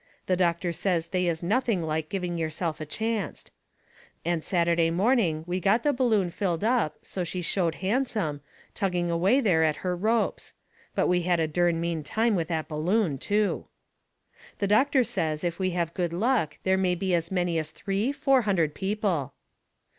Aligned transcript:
The 0.25 0.35
doctor 0.35 0.71
says 0.71 1.09
they 1.09 1.27
is 1.27 1.43
nothing 1.43 1.83
like 1.83 2.09
giving 2.09 2.35
yourself 2.35 2.81
a 2.81 2.87
chancet. 2.87 3.51
And 4.25 4.43
Saturday 4.43 4.89
morning 4.89 5.43
we 5.45 5.59
got 5.59 5.83
the 5.83 5.93
balloon 5.93 6.31
filled 6.31 6.63
up 6.63 6.95
so 7.03 7.23
she 7.23 7.43
showed 7.43 7.75
handsome, 7.85 8.41
tugging 8.73 9.11
away 9.11 9.41
there 9.41 9.63
at 9.63 9.75
her 9.85 9.95
ropes. 9.95 10.53
But 10.95 11.05
we 11.05 11.21
had 11.21 11.39
a 11.39 11.47
dern 11.47 11.79
mean 11.79 12.01
time 12.01 12.35
with 12.35 12.47
that 12.47 12.67
balloon, 12.67 13.19
too. 13.19 13.67
The 14.57 14.65
doctor 14.65 15.03
says 15.03 15.43
if 15.43 15.59
we 15.59 15.69
have 15.77 15.93
good 15.93 16.13
luck 16.13 16.57
there 16.63 16.79
may 16.79 16.95
be 16.95 17.13
as 17.13 17.29
many 17.29 17.59
as 17.59 17.69
three, 17.69 18.11
four 18.11 18.41
hundred 18.41 18.73
people. 18.73 19.33